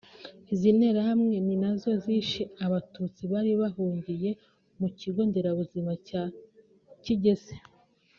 Izi 0.53 0.69
nterahamwe 0.77 1.35
ni 1.45 1.55
nazo 1.61 1.89
zishe 2.03 2.43
Abatutsi 2.65 3.21
bari 3.31 3.51
bahungiye 3.61 4.29
mu 4.79 4.87
Kigo 4.97 5.21
Nderabuzima 5.29 5.91
cya 6.07 6.21
Kigese 7.03 7.55